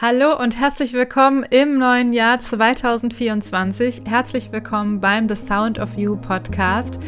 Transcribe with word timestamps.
Hallo 0.00 0.40
und 0.40 0.56
herzlich 0.56 0.92
willkommen 0.92 1.42
im 1.50 1.76
neuen 1.76 2.12
Jahr 2.12 2.38
2024. 2.38 4.02
Herzlich 4.06 4.52
willkommen 4.52 5.00
beim 5.00 5.28
The 5.28 5.34
Sound 5.34 5.80
of 5.80 5.98
You 5.98 6.14
Podcast. 6.14 7.00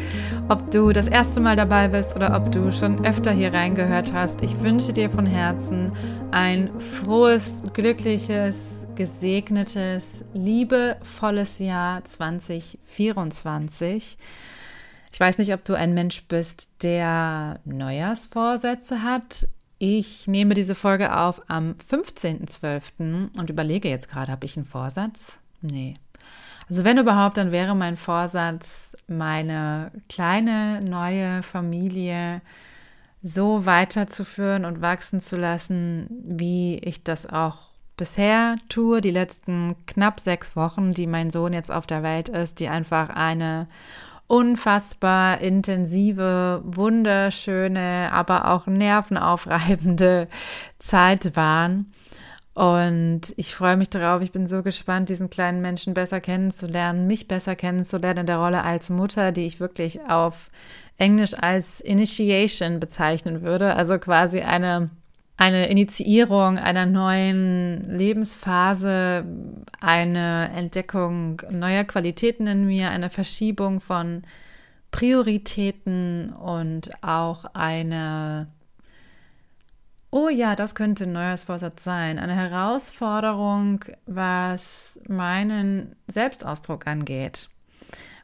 Ob 0.49 0.69
du 0.71 0.91
das 0.91 1.07
erste 1.07 1.39
Mal 1.39 1.55
dabei 1.55 1.87
bist 1.87 2.17
oder 2.17 2.35
ob 2.35 2.51
du 2.51 2.69
schon 2.73 3.05
öfter 3.05 3.31
hier 3.31 3.53
reingehört 3.53 4.11
hast, 4.11 4.41
ich 4.41 4.59
wünsche 4.59 4.91
dir 4.91 5.09
von 5.09 5.25
Herzen 5.25 5.93
ein 6.31 6.69
frohes, 6.81 7.63
glückliches, 7.71 8.85
gesegnetes, 8.95 10.25
liebevolles 10.33 11.59
Jahr 11.59 12.03
2024. 12.03 14.17
Ich 15.13 15.19
weiß 15.19 15.37
nicht, 15.37 15.53
ob 15.53 15.63
du 15.63 15.75
ein 15.75 15.93
Mensch 15.93 16.23
bist, 16.27 16.83
der 16.83 17.61
Neujahrsvorsätze 17.63 19.01
hat. 19.01 19.47
Ich 19.83 20.27
nehme 20.27 20.53
diese 20.53 20.75
Folge 20.75 21.17
auf 21.17 21.41
am 21.47 21.73
15.12. 21.89 23.35
und 23.39 23.49
überlege 23.49 23.89
jetzt 23.89 24.09
gerade, 24.09 24.31
habe 24.31 24.45
ich 24.45 24.55
einen 24.55 24.67
Vorsatz? 24.67 25.39
Nee. 25.61 25.95
Also 26.69 26.83
wenn 26.83 26.99
überhaupt, 26.99 27.37
dann 27.37 27.51
wäre 27.51 27.75
mein 27.75 27.97
Vorsatz, 27.97 28.95
meine 29.07 29.91
kleine 30.07 30.81
neue 30.81 31.41
Familie 31.41 32.41
so 33.23 33.65
weiterzuführen 33.65 34.65
und 34.65 34.83
wachsen 34.83 35.19
zu 35.19 35.35
lassen, 35.35 36.05
wie 36.25 36.77
ich 36.77 37.03
das 37.03 37.25
auch 37.25 37.57
bisher 37.97 38.57
tue, 38.69 39.01
die 39.01 39.09
letzten 39.09 39.75
knapp 39.87 40.19
sechs 40.19 40.55
Wochen, 40.55 40.93
die 40.93 41.07
mein 41.07 41.31
Sohn 41.31 41.53
jetzt 41.53 41.71
auf 41.71 41.87
der 41.87 42.03
Welt 42.03 42.29
ist, 42.29 42.59
die 42.59 42.67
einfach 42.67 43.09
eine 43.09 43.67
unfassbar 44.31 45.41
intensive, 45.41 46.61
wunderschöne, 46.63 48.09
aber 48.13 48.49
auch 48.49 48.65
nervenaufreibende 48.65 50.29
Zeit 50.79 51.35
waren. 51.35 51.91
Und 52.53 53.33
ich 53.35 53.53
freue 53.53 53.75
mich 53.75 53.89
darauf. 53.89 54.21
Ich 54.21 54.31
bin 54.31 54.47
so 54.47 54.63
gespannt, 54.63 55.09
diesen 55.09 55.29
kleinen 55.29 55.61
Menschen 55.61 55.93
besser 55.93 56.21
kennenzulernen, 56.21 57.07
mich 57.07 57.27
besser 57.27 57.57
kennenzulernen 57.57 58.19
in 58.19 58.25
der 58.25 58.37
Rolle 58.37 58.63
als 58.63 58.89
Mutter, 58.89 59.33
die 59.33 59.45
ich 59.45 59.59
wirklich 59.59 59.99
auf 60.07 60.49
Englisch 60.97 61.33
als 61.33 61.81
Initiation 61.81 62.79
bezeichnen 62.79 63.41
würde. 63.41 63.75
Also 63.75 63.99
quasi 63.99 64.39
eine 64.39 64.91
eine 65.41 65.69
Initiierung 65.69 66.59
einer 66.59 66.85
neuen 66.85 67.81
Lebensphase, 67.85 69.25
eine 69.79 70.51
Entdeckung 70.55 71.41
neuer 71.49 71.83
Qualitäten 71.83 72.45
in 72.45 72.67
mir, 72.67 72.91
eine 72.91 73.09
Verschiebung 73.09 73.79
von 73.79 74.21
Prioritäten 74.91 76.31
und 76.31 76.91
auch 77.03 77.45
eine, 77.55 78.51
oh 80.11 80.29
ja, 80.29 80.55
das 80.55 80.75
könnte 80.75 81.05
ein 81.05 81.13
neues 81.13 81.45
Vorsatz 81.45 81.83
sein, 81.83 82.19
eine 82.19 82.35
Herausforderung, 82.35 83.83
was 84.05 85.01
meinen 85.07 85.95
Selbstausdruck 86.05 86.85
angeht. 86.85 87.49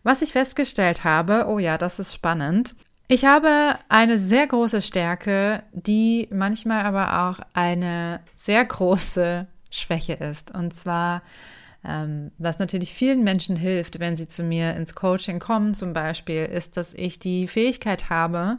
Was 0.03 0.21
ich 0.21 0.33
festgestellt 0.33 1.03
habe, 1.03 1.45
oh 1.47 1.57
ja, 1.57 1.79
das 1.79 1.97
ist 1.97 2.13
spannend, 2.13 2.75
ich 3.07 3.25
habe 3.25 3.75
eine 3.89 4.17
sehr 4.17 4.47
große 4.47 4.81
Stärke, 4.81 5.63
die 5.71 6.27
manchmal 6.31 6.83
aber 6.83 7.29
auch 7.29 7.39
eine 7.53 8.19
sehr 8.35 8.63
große 8.65 9.47
Schwäche 9.69 10.13
ist. 10.13 10.53
Und 10.53 10.73
zwar, 10.73 11.21
ähm, 11.85 12.31
was 12.37 12.59
natürlich 12.59 12.93
vielen 12.93 13.23
Menschen 13.23 13.55
hilft, 13.55 13.99
wenn 13.99 14.17
sie 14.17 14.27
zu 14.27 14.43
mir 14.43 14.75
ins 14.75 14.93
Coaching 14.93 15.39
kommen 15.39 15.73
zum 15.73 15.93
Beispiel, 15.93 16.45
ist, 16.45 16.75
dass 16.75 16.93
ich 16.93 17.19
die 17.19 17.47
Fähigkeit 17.47 18.09
habe, 18.09 18.57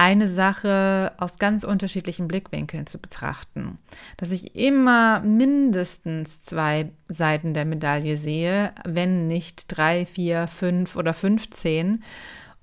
eine 0.00 0.28
Sache 0.28 1.12
aus 1.18 1.38
ganz 1.38 1.64
unterschiedlichen 1.64 2.28
Blickwinkeln 2.28 2.86
zu 2.86 2.98
betrachten. 2.98 3.78
Dass 4.16 4.30
ich 4.30 4.54
immer 4.54 5.20
mindestens 5.20 6.42
zwei 6.42 6.90
Seiten 7.08 7.52
der 7.52 7.64
Medaille 7.64 8.16
sehe, 8.16 8.72
wenn 8.84 9.26
nicht 9.26 9.64
drei, 9.76 10.06
vier, 10.06 10.46
fünf 10.46 10.94
oder 10.94 11.14
fünfzehn 11.14 12.04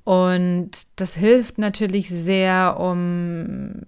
und 0.05 0.69
das 0.97 1.16
hilft 1.16 1.57
natürlich 1.57 2.09
sehr, 2.09 2.79
um 2.79 3.81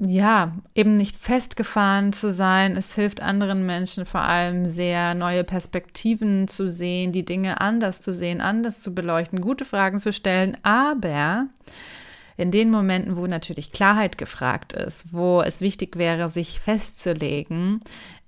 ja, 0.00 0.56
eben 0.74 0.96
nicht 0.96 1.16
festgefahren 1.16 2.12
zu 2.12 2.32
sein. 2.32 2.76
Es 2.76 2.96
hilft 2.96 3.22
anderen 3.22 3.64
Menschen 3.64 4.06
vor 4.06 4.22
allem 4.22 4.66
sehr, 4.66 5.14
neue 5.14 5.44
Perspektiven 5.44 6.48
zu 6.48 6.68
sehen, 6.68 7.12
die 7.12 7.24
Dinge 7.24 7.60
anders 7.60 8.00
zu 8.00 8.12
sehen, 8.12 8.40
anders 8.40 8.80
zu 8.80 8.92
beleuchten, 8.92 9.40
gute 9.40 9.64
Fragen 9.64 10.00
zu 10.00 10.12
stellen. 10.12 10.58
Aber 10.64 11.46
in 12.36 12.50
den 12.50 12.72
Momenten, 12.72 13.16
wo 13.16 13.28
natürlich 13.28 13.70
Klarheit 13.70 14.18
gefragt 14.18 14.72
ist, 14.72 15.12
wo 15.12 15.42
es 15.42 15.60
wichtig 15.60 15.96
wäre, 15.96 16.28
sich 16.28 16.58
festzulegen, 16.58 17.78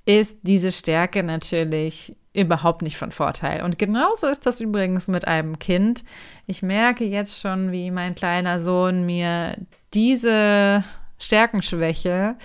ist 0.07 0.39
diese 0.43 0.73
Stärke 0.73 1.23
natürlich 1.23 2.17
überhaupt 2.33 2.83
nicht 2.83 2.97
von 2.97 3.11
Vorteil. 3.11 3.63
Und 3.63 3.79
genauso 3.79 4.27
ist 4.27 4.47
das 4.47 4.61
übrigens 4.61 5.09
mit 5.09 5.27
einem 5.27 5.59
Kind. 5.59 6.05
Ich 6.47 6.63
merke 6.63 7.05
jetzt 7.05 7.41
schon, 7.41 7.73
wie 7.73 7.91
mein 7.91 8.15
kleiner 8.15 8.61
Sohn 8.61 9.05
mir 9.05 9.57
diese 9.93 10.85
Stärkenschwäche 11.19 12.37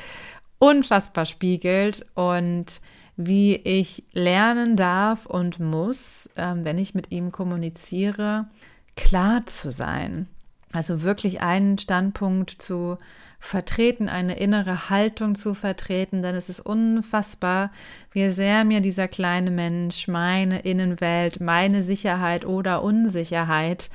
unfassbar 0.60 1.26
spiegelt 1.26 2.06
und 2.16 2.82
wie 3.18 3.56
ich 3.56 4.04
lernen 4.14 4.76
darf 4.76 5.26
und 5.26 5.60
muss, 5.60 6.30
äh, 6.36 6.54
wenn 6.56 6.78
ich 6.78 6.96
mit 6.96 7.12
ihm 7.12 7.32
kommuniziere, 7.32 8.48
klar 8.96 9.46
zu 9.46 9.72
sein. 9.72 10.28
Also 10.72 11.04
wirklich 11.04 11.42
einen 11.42 11.78
Standpunkt 11.78 12.50
zu 12.50 12.98
vertreten, 13.42 14.08
eine 14.08 14.38
innere 14.38 14.90
Haltung 14.90 15.36
zu 15.36 15.54
vertreten, 15.56 16.22
denn 16.22 16.36
es 16.36 16.48
ist 16.48 16.62
unfassbar, 16.62 17.72
wie 18.12 18.30
sehr 18.30 18.64
mir 18.64 18.80
dieser 18.80 19.08
kleine 19.08 19.52
Mensch 19.52 20.08
meine 20.08 20.60
Innenwelt, 20.60 21.42
meine 21.42 21.84
Sicherheit 21.84 22.46
oder 22.46 22.84
Unsicherheit 22.84 23.90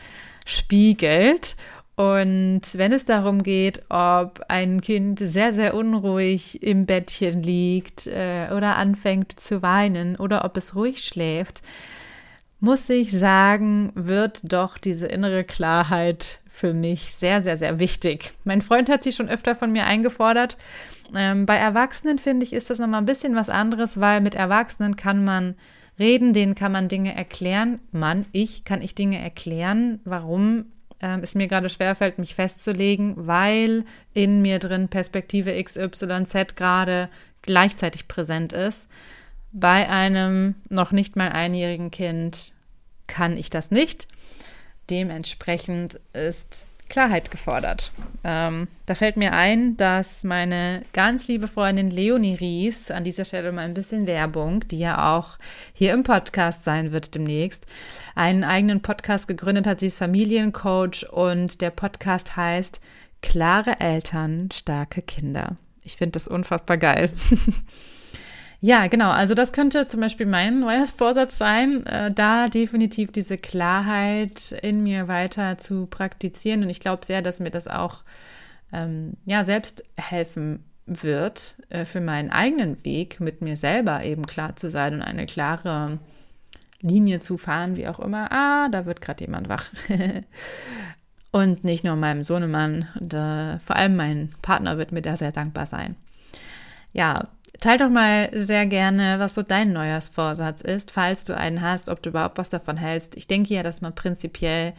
spiegelt. 0.44 1.56
Und 1.94 2.60
wenn 2.74 2.92
es 2.92 3.06
darum 3.06 3.42
geht, 3.42 3.84
ob 3.88 4.42
ein 4.48 4.82
Kind 4.82 5.20
sehr, 5.20 5.54
sehr 5.54 5.74
unruhig 5.74 6.62
im 6.62 6.84
Bettchen 6.84 7.42
liegt 7.42 8.06
äh, 8.06 8.48
oder 8.54 8.76
anfängt 8.76 9.38
zu 9.40 9.62
weinen 9.62 10.16
oder 10.16 10.44
ob 10.44 10.58
es 10.58 10.74
ruhig 10.74 11.02
schläft, 11.02 11.62
muss 12.60 12.88
ich 12.88 13.10
sagen, 13.10 13.92
wird 13.94 14.40
doch 14.44 14.78
diese 14.78 15.06
innere 15.06 15.44
Klarheit 15.44 16.40
für 16.48 16.72
mich 16.72 17.14
sehr, 17.14 17.42
sehr, 17.42 17.58
sehr 17.58 17.78
wichtig. 17.78 18.32
Mein 18.44 18.62
Freund 18.62 18.88
hat 18.88 19.04
sie 19.04 19.12
schon 19.12 19.28
öfter 19.28 19.54
von 19.54 19.72
mir 19.72 19.84
eingefordert. 19.84 20.56
Ähm, 21.14 21.44
bei 21.44 21.56
Erwachsenen 21.56 22.18
finde 22.18 22.44
ich, 22.44 22.52
ist 22.52 22.70
das 22.70 22.78
nochmal 22.78 23.02
ein 23.02 23.06
bisschen 23.06 23.36
was 23.36 23.50
anderes, 23.50 24.00
weil 24.00 24.20
mit 24.20 24.34
Erwachsenen 24.34 24.96
kann 24.96 25.22
man 25.22 25.54
reden, 25.98 26.32
denen 26.32 26.54
kann 26.54 26.72
man 26.72 26.88
Dinge 26.88 27.14
erklären. 27.14 27.78
Mann, 27.92 28.26
ich 28.32 28.64
kann 28.64 28.80
ich 28.80 28.94
Dinge 28.94 29.20
erklären, 29.20 30.00
warum 30.04 30.66
ähm, 31.00 31.20
es 31.22 31.34
mir 31.34 31.46
gerade 31.46 31.68
schwerfällt, 31.68 32.18
mich 32.18 32.34
festzulegen, 32.34 33.14
weil 33.16 33.84
in 34.14 34.40
mir 34.42 34.58
drin 34.58 34.88
Perspektive 34.88 35.62
XYZ 35.62 36.56
gerade 36.56 37.08
gleichzeitig 37.42 38.08
präsent 38.08 38.52
ist. 38.52 38.88
Bei 39.58 39.88
einem 39.88 40.54
noch 40.68 40.92
nicht 40.92 41.16
mal 41.16 41.30
einjährigen 41.30 41.90
Kind 41.90 42.52
kann 43.06 43.38
ich 43.38 43.48
das 43.48 43.70
nicht. 43.70 44.06
Dementsprechend 44.90 45.98
ist 46.12 46.66
Klarheit 46.90 47.30
gefordert. 47.30 47.90
Ähm, 48.22 48.68
da 48.84 48.94
fällt 48.94 49.16
mir 49.16 49.32
ein, 49.32 49.78
dass 49.78 50.24
meine 50.24 50.82
ganz 50.92 51.26
liebe 51.26 51.48
Freundin 51.48 51.90
Leonie 51.90 52.34
Ries, 52.34 52.90
an 52.90 53.02
dieser 53.02 53.24
Stelle 53.24 53.50
mal 53.50 53.62
ein 53.62 53.72
bisschen 53.72 54.06
Werbung, 54.06 54.60
die 54.68 54.80
ja 54.80 55.16
auch 55.16 55.38
hier 55.72 55.94
im 55.94 56.04
Podcast 56.04 56.62
sein 56.62 56.92
wird 56.92 57.14
demnächst, 57.14 57.64
einen 58.14 58.44
eigenen 58.44 58.82
Podcast 58.82 59.26
gegründet 59.26 59.66
hat. 59.66 59.80
Sie 59.80 59.86
ist 59.86 59.96
Familiencoach 59.96 61.08
und 61.10 61.62
der 61.62 61.70
Podcast 61.70 62.36
heißt 62.36 62.82
Klare 63.22 63.80
Eltern, 63.80 64.50
starke 64.52 65.00
Kinder. 65.00 65.56
Ich 65.82 65.96
finde 65.96 66.12
das 66.12 66.28
unfassbar 66.28 66.76
geil. 66.76 67.10
Ja, 68.60 68.86
genau. 68.86 69.10
Also 69.10 69.34
das 69.34 69.52
könnte 69.52 69.86
zum 69.86 70.00
Beispiel 70.00 70.26
mein 70.26 70.60
neues 70.60 70.90
Vorsatz 70.90 71.38
sein, 71.38 71.84
äh, 71.86 72.10
da 72.10 72.48
definitiv 72.48 73.12
diese 73.12 73.38
Klarheit 73.38 74.52
in 74.62 74.82
mir 74.82 75.08
weiter 75.08 75.58
zu 75.58 75.86
praktizieren. 75.86 76.62
Und 76.62 76.70
ich 76.70 76.80
glaube 76.80 77.04
sehr, 77.04 77.22
dass 77.22 77.40
mir 77.40 77.50
das 77.50 77.68
auch 77.68 78.04
ähm, 78.72 79.14
ja 79.24 79.44
selbst 79.44 79.84
helfen 79.96 80.64
wird, 80.86 81.56
äh, 81.68 81.84
für 81.84 82.00
meinen 82.00 82.30
eigenen 82.30 82.84
Weg 82.84 83.20
mit 83.20 83.42
mir 83.42 83.56
selber 83.56 84.04
eben 84.04 84.26
klar 84.26 84.56
zu 84.56 84.70
sein 84.70 84.94
und 84.94 85.02
eine 85.02 85.26
klare 85.26 85.98
Linie 86.80 87.20
zu 87.20 87.38
fahren, 87.38 87.76
wie 87.76 87.88
auch 87.88 88.00
immer. 88.00 88.30
Ah, 88.30 88.68
da 88.68 88.86
wird 88.86 89.00
gerade 89.00 89.24
jemand 89.24 89.48
wach. 89.48 89.70
und 91.32 91.64
nicht 91.64 91.84
nur 91.84 91.96
meinem 91.96 92.22
Sohnemann, 92.22 92.88
da, 93.00 93.60
vor 93.64 93.76
allem 93.76 93.96
mein 93.96 94.30
Partner 94.42 94.78
wird 94.78 94.92
mir 94.92 95.02
da 95.02 95.16
sehr 95.16 95.32
dankbar 95.32 95.66
sein. 95.66 95.96
Ja, 96.92 97.28
Teil 97.60 97.78
doch 97.78 97.88
mal 97.88 98.28
sehr 98.32 98.66
gerne, 98.66 99.18
was 99.18 99.34
so 99.34 99.42
dein 99.42 99.72
Neujahrsvorsatz 99.72 100.60
ist, 100.60 100.90
falls 100.90 101.24
du 101.24 101.36
einen 101.36 101.62
hast, 101.62 101.88
ob 101.88 102.02
du 102.02 102.10
überhaupt 102.10 102.38
was 102.38 102.50
davon 102.50 102.76
hältst. 102.76 103.16
Ich 103.16 103.26
denke 103.26 103.54
ja, 103.54 103.62
dass 103.62 103.80
man 103.80 103.94
prinzipiell 103.94 104.74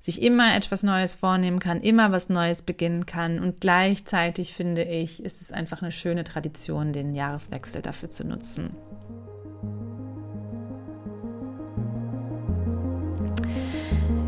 sich 0.00 0.20
immer 0.20 0.56
etwas 0.56 0.82
Neues 0.82 1.14
vornehmen 1.14 1.60
kann, 1.60 1.80
immer 1.80 2.10
was 2.10 2.28
Neues 2.28 2.62
beginnen 2.62 3.06
kann. 3.06 3.38
Und 3.38 3.60
gleichzeitig 3.60 4.52
finde 4.52 4.82
ich, 4.82 5.22
ist 5.24 5.40
es 5.40 5.52
einfach 5.52 5.80
eine 5.80 5.92
schöne 5.92 6.24
Tradition, 6.24 6.92
den 6.92 7.14
Jahreswechsel 7.14 7.82
dafür 7.82 8.08
zu 8.08 8.26
nutzen. 8.26 8.70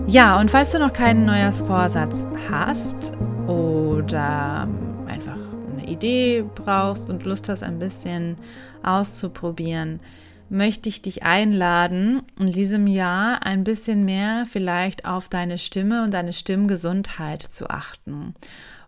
Ja, 0.06 0.38
und 0.38 0.50
falls 0.50 0.70
du 0.70 0.78
noch 0.78 0.92
keinen 0.92 1.24
Neujahrsvorsatz 1.24 2.26
hast 2.50 3.14
oder 3.48 4.68
Idee 5.84 6.44
brauchst 6.54 7.10
und 7.10 7.24
Lust 7.24 7.48
hast, 7.48 7.62
ein 7.62 7.78
bisschen 7.78 8.36
auszuprobieren, 8.82 10.00
möchte 10.48 10.88
ich 10.88 11.02
dich 11.02 11.22
einladen, 11.22 12.22
in 12.38 12.52
diesem 12.52 12.86
Jahr 12.86 13.44
ein 13.44 13.64
bisschen 13.64 14.04
mehr 14.04 14.44
vielleicht 14.46 15.04
auf 15.04 15.28
deine 15.28 15.58
Stimme 15.58 16.04
und 16.04 16.14
deine 16.14 16.32
Stimmgesundheit 16.32 17.42
zu 17.42 17.70
achten. 17.70 18.34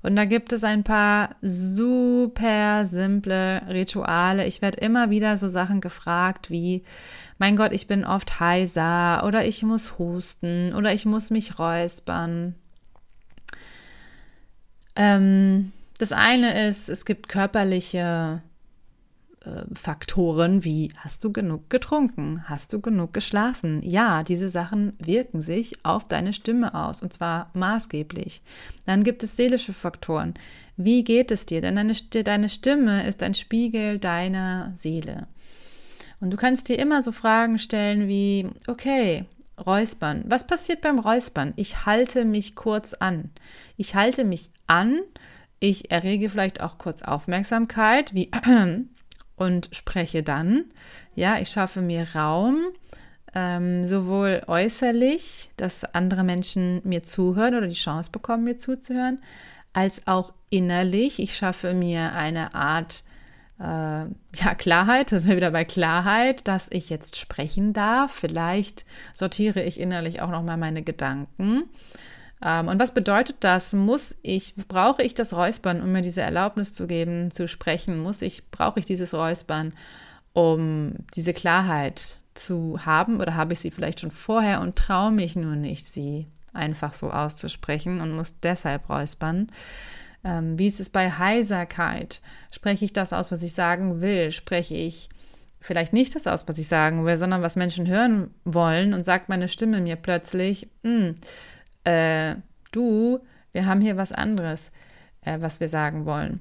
Und 0.02 0.14
da 0.14 0.24
gibt 0.24 0.52
es 0.52 0.62
ein 0.62 0.84
paar 0.84 1.30
super 1.42 2.84
simple 2.84 3.62
Rituale. 3.68 4.46
Ich 4.46 4.62
werde 4.62 4.78
immer 4.78 5.10
wieder 5.10 5.36
so 5.36 5.48
Sachen 5.48 5.80
gefragt 5.80 6.50
wie, 6.50 6.84
mein 7.38 7.56
Gott, 7.56 7.72
ich 7.72 7.88
bin 7.88 8.04
oft 8.04 8.38
heiser 8.38 9.24
oder 9.26 9.44
ich 9.44 9.64
muss 9.64 9.98
husten 9.98 10.72
oder 10.74 10.92
ich 10.92 11.06
muss 11.06 11.30
mich 11.30 11.58
räuspern. 11.58 12.54
Ähm, 14.94 15.72
das 15.98 16.12
eine 16.12 16.68
ist, 16.68 16.88
es 16.88 17.04
gibt 17.04 17.28
körperliche 17.28 18.42
äh, 19.46 19.64
Faktoren 19.74 20.64
wie 20.64 20.90
hast 20.96 21.22
du 21.24 21.32
genug 21.32 21.70
getrunken, 21.70 22.42
hast 22.48 22.72
du 22.72 22.80
genug 22.80 23.14
geschlafen. 23.14 23.80
Ja, 23.82 24.22
diese 24.22 24.48
Sachen 24.48 24.94
wirken 24.98 25.40
sich 25.40 25.84
auf 25.84 26.06
deine 26.06 26.32
Stimme 26.32 26.74
aus 26.74 27.00
und 27.02 27.12
zwar 27.12 27.50
maßgeblich. 27.54 28.42
Dann 28.84 29.04
gibt 29.04 29.22
es 29.22 29.36
seelische 29.36 29.72
Faktoren. 29.72 30.34
Wie 30.76 31.04
geht 31.04 31.30
es 31.30 31.46
dir? 31.46 31.60
Denn 31.60 31.76
deine, 31.76 31.94
deine 31.94 32.48
Stimme 32.48 33.06
ist 33.06 33.22
ein 33.22 33.34
Spiegel 33.34 33.98
deiner 33.98 34.72
Seele. 34.74 35.28
Und 36.20 36.30
du 36.30 36.36
kannst 36.36 36.68
dir 36.68 36.78
immer 36.78 37.02
so 37.02 37.12
Fragen 37.12 37.58
stellen 37.58 38.08
wie, 38.08 38.48
okay, 38.66 39.26
Räuspern. 39.64 40.24
Was 40.26 40.46
passiert 40.46 40.80
beim 40.80 40.98
Räuspern? 40.98 41.52
Ich 41.56 41.86
halte 41.86 42.24
mich 42.24 42.56
kurz 42.56 42.94
an. 42.94 43.30
Ich 43.76 43.94
halte 43.94 44.24
mich 44.24 44.50
an. 44.66 45.00
Ich 45.58 45.90
errege 45.90 46.28
vielleicht 46.30 46.60
auch 46.60 46.78
kurz 46.78 47.02
Aufmerksamkeit, 47.02 48.14
wie 48.14 48.30
und 49.36 49.68
spreche 49.72 50.22
dann. 50.22 50.64
Ja, 51.14 51.38
ich 51.38 51.48
schaffe 51.48 51.80
mir 51.80 52.06
Raum, 52.14 52.66
ähm, 53.34 53.86
sowohl 53.86 54.42
äußerlich, 54.46 55.50
dass 55.56 55.84
andere 55.84 56.24
Menschen 56.24 56.80
mir 56.84 57.02
zuhören 57.02 57.54
oder 57.54 57.66
die 57.66 57.74
Chance 57.74 58.10
bekommen, 58.10 58.44
mir 58.44 58.56
zuzuhören, 58.56 59.20
als 59.72 60.06
auch 60.06 60.32
innerlich. 60.50 61.18
Ich 61.18 61.36
schaffe 61.36 61.74
mir 61.74 62.12
eine 62.14 62.54
Art 62.54 63.04
äh, 63.58 63.64
ja, 63.64 64.54
Klarheit, 64.56 65.10
sind 65.10 65.26
wir 65.26 65.36
wieder 65.36 65.50
bei 65.50 65.64
Klarheit, 65.64 66.46
dass 66.48 66.68
ich 66.70 66.90
jetzt 66.90 67.16
sprechen 67.16 67.72
darf. 67.72 68.12
Vielleicht 68.12 68.84
sortiere 69.12 69.62
ich 69.62 69.80
innerlich 69.80 70.20
auch 70.20 70.30
nochmal 70.30 70.56
meine 70.56 70.82
Gedanken. 70.82 71.64
Ähm, 72.42 72.68
und 72.68 72.78
was 72.78 72.92
bedeutet 72.92 73.36
das? 73.40 73.72
Muss 73.72 74.16
ich, 74.22 74.54
brauche 74.68 75.02
ich 75.02 75.14
das 75.14 75.34
Räuspern, 75.34 75.80
um 75.82 75.92
mir 75.92 76.02
diese 76.02 76.22
Erlaubnis 76.22 76.72
zu 76.72 76.86
geben, 76.86 77.30
zu 77.30 77.48
sprechen? 77.48 77.98
Muss 77.98 78.22
ich, 78.22 78.50
brauche 78.50 78.78
ich 78.78 78.86
dieses 78.86 79.14
Räuspern, 79.14 79.72
um 80.32 80.94
diese 81.14 81.32
Klarheit 81.32 82.20
zu 82.34 82.84
haben? 82.84 83.20
Oder 83.20 83.34
habe 83.34 83.54
ich 83.54 83.60
sie 83.60 83.70
vielleicht 83.70 84.00
schon 84.00 84.10
vorher 84.10 84.60
und 84.60 84.76
traue 84.76 85.12
mich 85.12 85.36
nur 85.36 85.56
nicht, 85.56 85.86
sie 85.86 86.26
einfach 86.52 86.94
so 86.94 87.10
auszusprechen 87.10 88.00
und 88.00 88.14
muss 88.14 88.38
deshalb 88.40 88.88
räuspern? 88.88 89.46
Ähm, 90.24 90.58
wie 90.58 90.66
ist 90.66 90.80
es 90.80 90.88
bei 90.88 91.10
Heiserkeit? 91.10 92.20
Spreche 92.50 92.84
ich 92.84 92.92
das 92.92 93.12
aus, 93.12 93.32
was 93.32 93.42
ich 93.42 93.52
sagen 93.52 94.02
will? 94.02 94.30
Spreche 94.30 94.74
ich 94.74 95.08
vielleicht 95.60 95.92
nicht 95.92 96.14
das 96.14 96.26
aus, 96.26 96.46
was 96.48 96.58
ich 96.58 96.68
sagen 96.68 97.04
will, 97.04 97.16
sondern 97.16 97.42
was 97.42 97.56
Menschen 97.56 97.86
hören 97.88 98.30
wollen 98.44 98.94
und 98.94 99.04
sagt 99.04 99.28
meine 99.28 99.48
Stimme 99.48 99.80
mir 99.80 99.96
plötzlich, 99.96 100.68
hm, 100.84 101.14
äh, 101.86 102.36
du, 102.72 103.20
wir 103.52 103.66
haben 103.66 103.80
hier 103.80 103.96
was 103.96 104.12
anderes, 104.12 104.70
äh, 105.22 105.38
was 105.40 105.60
wir 105.60 105.68
sagen 105.68 106.04
wollen. 106.04 106.40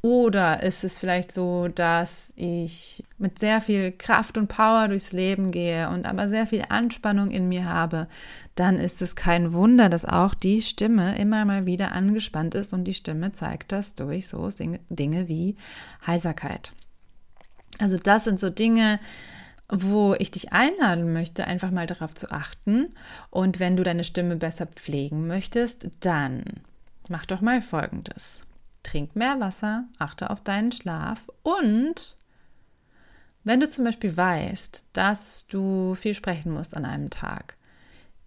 Oder 0.00 0.62
ist 0.62 0.84
es 0.84 0.96
vielleicht 0.96 1.32
so, 1.32 1.66
dass 1.66 2.32
ich 2.36 3.02
mit 3.18 3.40
sehr 3.40 3.60
viel 3.60 3.90
Kraft 3.90 4.38
und 4.38 4.46
Power 4.46 4.86
durchs 4.86 5.12
Leben 5.12 5.50
gehe 5.50 5.88
und 5.88 6.06
aber 6.06 6.28
sehr 6.28 6.46
viel 6.46 6.62
Anspannung 6.68 7.32
in 7.32 7.48
mir 7.48 7.64
habe, 7.64 8.06
dann 8.54 8.78
ist 8.78 9.02
es 9.02 9.16
kein 9.16 9.52
Wunder, 9.52 9.88
dass 9.88 10.04
auch 10.04 10.34
die 10.34 10.62
Stimme 10.62 11.18
immer 11.18 11.44
mal 11.44 11.66
wieder 11.66 11.92
angespannt 11.92 12.54
ist 12.54 12.72
und 12.72 12.84
die 12.84 12.94
Stimme 12.94 13.32
zeigt 13.32 13.72
das 13.72 13.96
durch 13.96 14.28
so 14.28 14.48
Dinge 14.88 15.26
wie 15.26 15.56
Heiserkeit. 16.06 16.72
Also 17.80 17.96
das 17.96 18.24
sind 18.24 18.38
so 18.38 18.50
Dinge, 18.50 19.00
wo 19.70 20.14
ich 20.18 20.30
dich 20.30 20.52
einladen 20.52 21.12
möchte, 21.12 21.46
einfach 21.46 21.70
mal 21.70 21.86
darauf 21.86 22.14
zu 22.14 22.30
achten. 22.30 22.94
Und 23.30 23.60
wenn 23.60 23.76
du 23.76 23.82
deine 23.82 24.04
Stimme 24.04 24.36
besser 24.36 24.66
pflegen 24.66 25.26
möchtest, 25.26 25.88
dann 26.00 26.44
mach 27.08 27.26
doch 27.26 27.40
mal 27.40 27.60
Folgendes. 27.60 28.46
Trink 28.82 29.16
mehr 29.16 29.40
Wasser, 29.40 29.84
achte 29.98 30.30
auf 30.30 30.42
deinen 30.42 30.72
Schlaf 30.72 31.28
und 31.42 32.16
wenn 33.44 33.60
du 33.60 33.68
zum 33.68 33.84
Beispiel 33.84 34.14
weißt, 34.14 34.84
dass 34.92 35.46
du 35.46 35.94
viel 35.94 36.12
sprechen 36.12 36.52
musst 36.52 36.76
an 36.76 36.84
einem 36.84 37.08
Tag, 37.08 37.56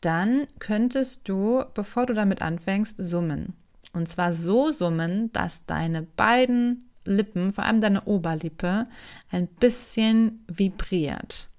dann 0.01 0.47
könntest 0.57 1.29
du, 1.29 1.63
bevor 1.75 2.07
du 2.07 2.13
damit 2.13 2.41
anfängst, 2.41 2.97
summen. 2.97 3.53
Und 3.93 4.07
zwar 4.07 4.33
so 4.33 4.71
summen, 4.71 5.31
dass 5.31 5.65
deine 5.65 6.01
beiden 6.01 6.89
Lippen, 7.05 7.51
vor 7.51 7.63
allem 7.63 7.81
deine 7.81 8.03
Oberlippe, 8.03 8.87
ein 9.31 9.47
bisschen 9.47 10.45
vibriert. 10.47 11.49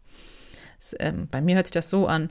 Das, 0.77 0.97
ähm, 0.99 1.29
bei 1.31 1.41
mir 1.41 1.57
hört 1.57 1.67
sich 1.67 1.75
das 1.75 1.91
so 1.91 2.07
an. 2.07 2.31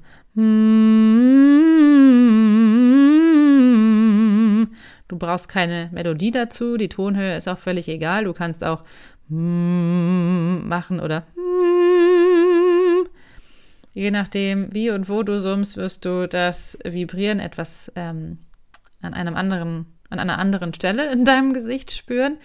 Du 5.08 5.18
brauchst 5.18 5.50
keine 5.50 5.90
Melodie 5.92 6.32
dazu, 6.32 6.78
die 6.78 6.90
Tonhöhe 6.90 7.36
ist 7.36 7.48
auch 7.48 7.58
völlig 7.58 7.88
egal. 7.88 8.24
Du 8.24 8.34
kannst 8.34 8.64
auch 8.64 8.84
machen 9.30 11.00
oder 11.00 11.26
je 13.94 14.12
nachdem, 14.12 14.74
wie 14.74 14.92
und 14.92 15.08
wo 15.10 15.24
du 15.24 15.40
summst, 15.40 15.78
wirst 15.78 16.06
du 16.06 16.28
das 16.28 16.78
Vibrieren 16.84 17.40
etwas 17.40 17.92
ähm, 17.96 18.40
an 19.02 19.14
einem 19.14 19.36
anderen, 19.36 19.86
an 20.10 20.20
einer 20.20 20.40
anderen 20.40 20.74
Stelle 20.74 21.12
in 21.12 21.26
deinem 21.26 21.54
Gesicht 21.54 21.92
spüren. 21.92 22.38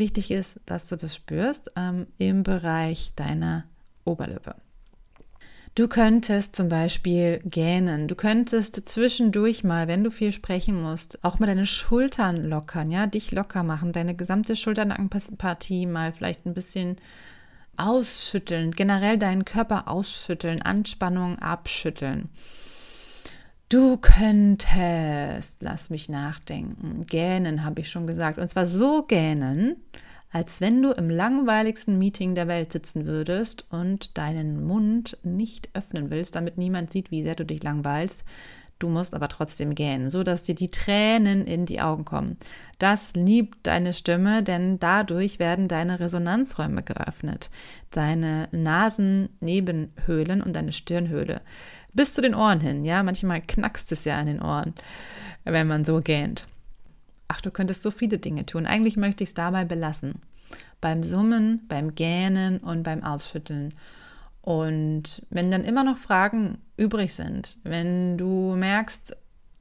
Wichtig 0.00 0.30
ist, 0.30 0.58
dass 0.64 0.88
du 0.88 0.96
das 0.96 1.14
spürst 1.14 1.72
ähm, 1.76 2.06
im 2.16 2.42
Bereich 2.42 3.12
deiner 3.16 3.64
Oberlippe. 4.06 4.54
Du 5.74 5.88
könntest 5.88 6.56
zum 6.56 6.70
Beispiel 6.70 7.40
gähnen. 7.44 8.08
Du 8.08 8.14
könntest 8.14 8.74
zwischendurch 8.88 9.62
mal, 9.62 9.88
wenn 9.88 10.02
du 10.02 10.10
viel 10.10 10.32
sprechen 10.32 10.80
musst, 10.80 11.22
auch 11.22 11.38
mal 11.38 11.46
deine 11.46 11.66
Schultern 11.66 12.48
lockern, 12.48 12.90
ja, 12.90 13.06
dich 13.06 13.30
locker 13.30 13.62
machen, 13.62 13.92
deine 13.92 14.14
gesamte 14.14 14.56
Schulternackenpartie 14.56 15.84
mal 15.84 16.14
vielleicht 16.14 16.46
ein 16.46 16.54
bisschen 16.54 16.96
ausschütteln, 17.76 18.70
generell 18.70 19.18
deinen 19.18 19.44
Körper 19.44 19.86
ausschütteln, 19.86 20.62
Anspannung 20.62 21.38
abschütteln. 21.40 22.30
Du 23.70 23.98
könntest, 23.98 25.62
lass 25.62 25.90
mich 25.90 26.08
nachdenken, 26.08 27.06
gähnen, 27.06 27.64
habe 27.64 27.82
ich 27.82 27.88
schon 27.88 28.08
gesagt. 28.08 28.40
Und 28.40 28.48
zwar 28.48 28.66
so 28.66 29.04
gähnen, 29.04 29.76
als 30.32 30.60
wenn 30.60 30.82
du 30.82 30.90
im 30.90 31.08
langweiligsten 31.08 31.96
Meeting 31.96 32.34
der 32.34 32.48
Welt 32.48 32.72
sitzen 32.72 33.06
würdest 33.06 33.66
und 33.70 34.18
deinen 34.18 34.66
Mund 34.66 35.18
nicht 35.22 35.70
öffnen 35.72 36.10
willst, 36.10 36.34
damit 36.34 36.58
niemand 36.58 36.90
sieht, 36.90 37.12
wie 37.12 37.22
sehr 37.22 37.36
du 37.36 37.46
dich 37.46 37.62
langweilst. 37.62 38.24
Du 38.80 38.88
musst 38.88 39.14
aber 39.14 39.28
trotzdem 39.28 39.76
gähnen, 39.76 40.10
so 40.10 40.24
dass 40.24 40.42
dir 40.42 40.54
die 40.56 40.70
Tränen 40.70 41.46
in 41.46 41.64
die 41.64 41.80
Augen 41.80 42.04
kommen. 42.04 42.38
Das 42.78 43.12
liebt 43.14 43.68
deine 43.68 43.92
Stimme, 43.92 44.42
denn 44.42 44.80
dadurch 44.80 45.38
werden 45.38 45.68
deine 45.68 46.00
Resonanzräume 46.00 46.82
geöffnet, 46.82 47.50
deine 47.90 48.48
Nasennebenhöhlen 48.50 50.42
und 50.42 50.56
deine 50.56 50.72
Stirnhöhle 50.72 51.42
bis 51.92 52.14
zu 52.14 52.22
den 52.22 52.34
Ohren 52.34 52.60
hin. 52.60 52.84
Ja, 52.84 53.02
manchmal 53.02 53.40
knackst 53.40 53.92
es 53.92 54.04
ja 54.04 54.18
an 54.18 54.26
den 54.26 54.42
Ohren, 54.42 54.74
wenn 55.44 55.66
man 55.66 55.84
so 55.84 56.00
gähnt. 56.00 56.46
Ach, 57.28 57.40
du 57.40 57.50
könntest 57.50 57.82
so 57.82 57.90
viele 57.90 58.18
Dinge 58.18 58.46
tun. 58.46 58.66
Eigentlich 58.66 58.96
möchte 58.96 59.22
ich 59.22 59.30
es 59.30 59.34
dabei 59.34 59.64
belassen. 59.64 60.16
Beim 60.80 61.04
Summen, 61.04 61.62
beim 61.68 61.94
Gähnen 61.94 62.58
und 62.58 62.82
beim 62.82 63.04
Ausschütteln. 63.04 63.72
Und 64.42 65.22
wenn 65.30 65.50
dann 65.50 65.64
immer 65.64 65.84
noch 65.84 65.98
Fragen 65.98 66.58
übrig 66.76 67.12
sind, 67.12 67.58
wenn 67.62 68.16
du 68.16 68.56
merkst, 68.56 69.16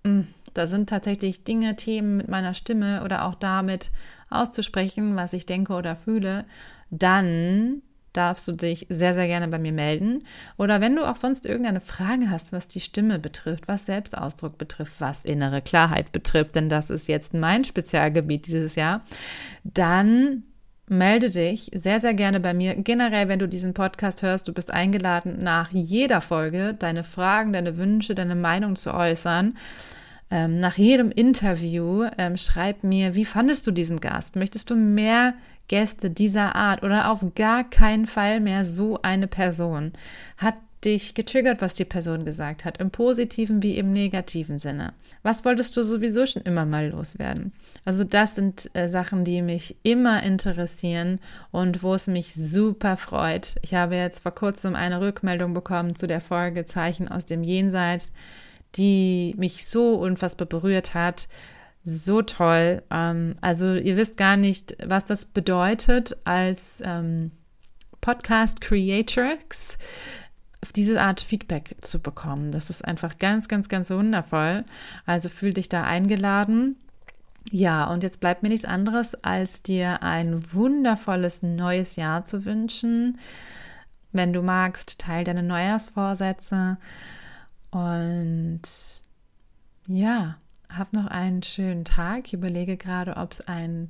hm, 0.06 0.28
da 0.54 0.68
sind 0.68 0.90
tatsächlich 0.90 1.44
Dinge, 1.44 1.76
Themen 1.76 2.18
mit 2.18 2.28
meiner 2.28 2.54
Stimme 2.54 3.04
oder 3.04 3.26
auch 3.26 3.36
damit 3.36 3.92
auszusprechen, 4.30 5.16
was 5.16 5.34
ich 5.34 5.46
denke 5.46 5.74
oder 5.74 5.96
fühle, 5.96 6.46
dann 6.90 7.82
darfst 8.14 8.48
du 8.48 8.54
dich 8.54 8.88
sehr, 8.90 9.14
sehr 9.14 9.28
gerne 9.28 9.48
bei 9.48 9.60
mir 9.60 9.72
melden. 9.72 10.24
Oder 10.58 10.82
wenn 10.82 10.96
du 10.96 11.08
auch 11.08 11.16
sonst 11.16 11.46
irgendeine 11.46 11.82
Frage 11.82 12.30
hast, 12.30 12.52
was 12.52 12.68
die 12.68 12.80
Stimme 12.80 13.20
betrifft, 13.20 13.68
was 13.68 13.86
Selbstausdruck 13.86 14.58
betrifft, 14.58 15.00
was 15.00 15.26
innere 15.26 15.62
Klarheit 15.62 16.12
betrifft, 16.12 16.56
denn 16.56 16.70
das 16.70 16.90
ist 16.90 17.08
jetzt 17.08 17.34
mein 17.34 17.64
Spezialgebiet 17.64 18.48
dieses 18.48 18.76
Jahr, 18.76 19.02
dann 19.64 20.44
melde 20.90 21.30
dich 21.30 21.70
sehr, 21.74 22.00
sehr 22.00 22.14
gerne 22.14 22.40
bei 22.40 22.54
mir. 22.54 22.76
Generell, 22.76 23.28
wenn 23.28 23.40
du 23.40 23.48
diesen 23.48 23.74
Podcast 23.74 24.24
hörst, 24.24 24.48
du 24.48 24.54
bist 24.54 24.72
eingeladen, 24.72 25.44
nach 25.44 25.72
jeder 25.72 26.20
Folge 26.20 26.74
deine 26.78 27.04
Fragen, 27.04 27.54
deine 27.54 27.78
Wünsche, 27.78 28.16
deine 28.16 28.36
Meinung 28.36 28.76
zu 28.76 28.94
äußern. 28.94 29.56
Ähm, 30.32 30.60
nach 30.60 30.78
jedem 30.78 31.12
Interview 31.12 32.06
ähm, 32.18 32.38
schreib 32.38 32.84
mir, 32.84 33.16
wie 33.16 33.26
fandest 33.26 33.66
du 33.66 33.72
diesen 33.72 34.00
Gast? 34.00 34.36
Möchtest 34.36 34.70
du 34.70 34.76
mehr 34.76 35.34
Gäste 35.70 36.10
dieser 36.10 36.56
Art 36.56 36.84
oder 36.84 37.10
auf 37.10 37.26
gar 37.36 37.64
keinen 37.64 38.08
Fall 38.08 38.42
mehr 38.42 38.66
so 38.66 39.00
eine 39.02 39.28
Person? 39.28 39.94
Hat 40.38 40.56
dich 40.84 41.14
getriggert, 41.14 41.62
was 41.62 41.74
die 41.74 41.86
Person 41.86 42.26
gesagt 42.26 42.64
hat, 42.64 42.80
im 42.80 42.90
positiven 42.90 43.62
wie 43.62 43.78
im 43.78 43.92
negativen 43.92 44.60
Sinne? 44.60 44.94
Was 45.24 45.44
wolltest 45.44 45.76
du 45.76 45.84
sowieso 45.84 46.26
schon 46.26 46.44
immer 46.44 46.66
mal 46.66 46.90
loswerden? 46.90 47.54
Also 47.86 48.04
das 48.04 48.36
sind 48.36 48.70
äh, 48.74 48.88
Sachen, 48.88 49.24
die 49.24 49.42
mich 49.42 49.76
immer 49.84 50.24
interessieren 50.24 51.20
und 51.52 51.84
wo 51.84 51.94
es 51.94 52.08
mich 52.08 52.34
super 52.34 52.96
freut. 52.98 53.56
Ich 53.62 53.74
habe 53.74 53.96
jetzt 53.96 54.24
vor 54.24 54.34
kurzem 54.34 54.76
eine 54.76 55.02
Rückmeldung 55.02 55.54
bekommen 55.54 55.96
zu 55.96 56.08
der 56.08 56.22
Folge 56.22 56.66
Zeichen 56.66 57.10
aus 57.10 57.26
dem 57.26 57.44
Jenseits, 57.44 58.12
die 58.76 59.36
mich 59.38 59.68
so 59.68 59.96
unfassbar 59.96 60.48
berührt 60.48 60.94
hat. 60.94 61.28
So 61.84 62.22
toll. 62.22 62.84
Ähm, 62.92 63.36
also 63.42 63.74
ihr 63.74 63.96
wisst 63.98 64.18
gar 64.18 64.38
nicht, 64.38 64.78
was 64.86 65.06
das 65.06 65.26
bedeutet 65.26 66.18
als 66.24 66.82
ähm, 66.86 67.32
Podcast 68.02 68.62
Creatrix 68.62 69.78
diese 70.76 71.02
Art 71.02 71.22
Feedback 71.22 71.76
zu 71.82 72.00
bekommen. 72.00 72.52
Das 72.52 72.70
ist 72.70 72.84
einfach 72.84 73.18
ganz, 73.18 73.48
ganz, 73.48 73.70
ganz 73.70 73.90
wundervoll. 73.90 74.66
Also 75.06 75.30
fühl 75.30 75.54
dich 75.54 75.70
da 75.70 75.84
eingeladen. 75.84 76.76
Ja, 77.52 77.90
und 77.92 78.04
jetzt 78.04 78.20
bleibt 78.20 78.44
mir 78.44 78.50
nichts 78.50 78.66
anderes, 78.66 79.16
als 79.16 79.64
dir 79.64 80.04
ein 80.04 80.54
wundervolles 80.54 81.42
neues 81.42 81.96
Jahr 81.96 82.26
zu 82.26 82.46
wünschen. 82.46 83.18
Wenn 84.12 84.34
du 84.34 84.42
magst, 84.42 85.00
teil 85.00 85.24
deine 85.24 85.44
Neujahrsvorsätze. 85.44 86.78
Und 87.72 88.62
ja, 89.88 90.38
hab 90.70 90.94
noch 90.94 91.08
einen 91.08 91.44
schönen 91.44 91.86
Tag. 91.86 92.28
Ich 92.28 92.34
überlege 92.34 92.78
gerade, 92.78 93.18
ob 93.18 93.32
es 93.32 93.42
einen 93.42 93.90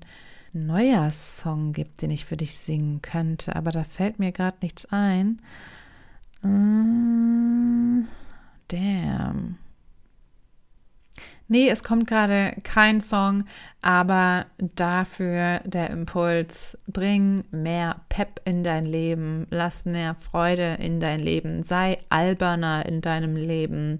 Neujahrssong 0.53 1.74
gibt, 1.74 2.01
den 2.01 2.09
ich 2.09 2.25
für 2.25 2.38
dich 2.38 2.57
singen 2.57 3.01
könnte. 3.01 3.55
Aber 3.55 3.71
da 3.71 3.83
fällt 3.83 4.19
mir 4.19 4.31
gerade 4.31 4.57
nichts 4.62 4.86
ein. 4.86 5.41
Mm, 6.41 8.07
damn. 8.69 9.57
Nee, 11.51 11.67
es 11.69 11.81
kommt 11.81 12.05
gerade 12.05 12.55
kein 12.63 13.01
Song, 13.01 13.43
aber 13.81 14.45
dafür 14.59 15.62
der 15.65 15.89
Impuls, 15.89 16.77
bring 16.86 17.43
mehr 17.50 18.01
Pep 18.07 18.39
in 18.45 18.63
dein 18.63 18.86
Leben, 18.86 19.48
lass 19.50 19.86
mehr 19.86 20.13
Freude 20.13 20.75
in 20.79 21.00
dein 21.00 21.19
Leben, 21.19 21.63
sei 21.63 21.98
alberner 22.09 22.86
in 22.86 23.01
deinem 23.01 23.36
Leben. 23.36 24.00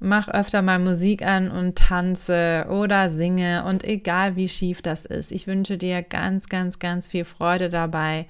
Mach 0.00 0.28
öfter 0.28 0.62
mal 0.62 0.78
Musik 0.78 1.24
an 1.24 1.50
und 1.50 1.76
tanze 1.76 2.66
oder 2.70 3.08
singe 3.08 3.64
und 3.64 3.84
egal 3.84 4.34
wie 4.34 4.48
schief 4.48 4.80
das 4.82 5.04
ist. 5.04 5.30
Ich 5.30 5.46
wünsche 5.46 5.76
dir 5.76 6.02
ganz, 6.02 6.48
ganz, 6.48 6.78
ganz 6.78 7.06
viel 7.06 7.24
Freude 7.24 7.68
dabei 7.68 8.26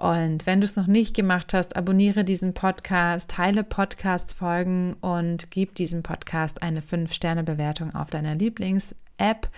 und 0.00 0.46
wenn 0.46 0.62
du 0.62 0.64
es 0.64 0.76
noch 0.76 0.86
nicht 0.86 1.14
gemacht 1.14 1.52
hast, 1.52 1.76
abonniere 1.76 2.24
diesen 2.24 2.54
Podcast, 2.54 3.32
teile 3.32 3.62
Podcast-Folgen 3.62 4.94
und 4.94 5.50
gib 5.50 5.74
diesem 5.74 6.02
Podcast 6.02 6.62
eine 6.62 6.80
5-Sterne-Bewertung 6.80 7.94
auf 7.94 8.08
deiner 8.08 8.34
Lieblings-App. 8.34 9.50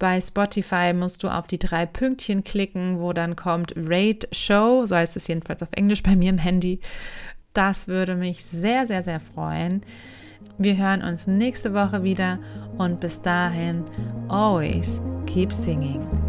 Bei 0.00 0.20
Spotify 0.20 0.92
musst 0.92 1.22
du 1.22 1.28
auf 1.28 1.46
die 1.46 1.60
drei 1.60 1.86
Pünktchen 1.86 2.42
klicken, 2.42 2.98
wo 2.98 3.12
dann 3.12 3.36
kommt 3.36 3.74
Rate 3.76 4.26
Show, 4.32 4.86
so 4.86 4.96
heißt 4.96 5.16
es 5.16 5.28
jedenfalls 5.28 5.62
auf 5.62 5.68
Englisch 5.70 6.02
bei 6.02 6.16
mir 6.16 6.30
im 6.30 6.38
Handy. 6.38 6.80
Das 7.52 7.86
würde 7.86 8.16
mich 8.16 8.42
sehr, 8.42 8.88
sehr, 8.88 9.04
sehr 9.04 9.20
freuen. 9.20 9.82
Wir 10.58 10.76
hören 10.76 11.02
uns 11.02 11.26
nächste 11.26 11.74
Woche 11.74 12.02
wieder 12.02 12.38
und 12.78 13.00
bis 13.00 13.20
dahin, 13.20 13.84
always 14.28 15.00
keep 15.26 15.52
singing. 15.52 16.25